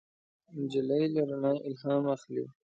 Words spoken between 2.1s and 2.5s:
اخلي.